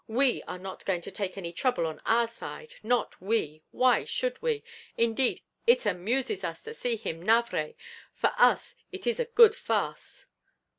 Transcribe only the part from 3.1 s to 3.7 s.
we!